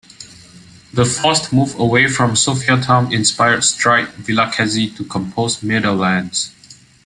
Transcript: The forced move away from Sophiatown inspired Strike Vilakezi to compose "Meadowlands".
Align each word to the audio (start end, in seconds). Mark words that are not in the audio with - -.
The 0.91 1.05
forced 1.05 1.53
move 1.53 1.75
away 1.77 2.07
from 2.07 2.31
Sophiatown 2.31 3.13
inspired 3.13 3.63
Strike 3.63 4.07
Vilakezi 4.15 4.97
to 4.97 5.03
compose 5.03 5.61
"Meadowlands". 5.61 6.51